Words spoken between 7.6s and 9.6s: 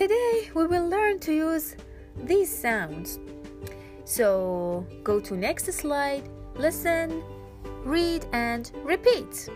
read and repeat.